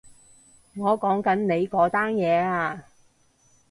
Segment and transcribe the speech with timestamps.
[0.73, 2.85] 我講緊你嗰單嘢啊